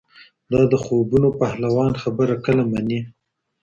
[0.51, 2.99] دا د خوبونو پهلوان خبره کله مني